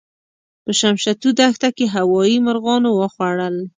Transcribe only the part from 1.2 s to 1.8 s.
دښته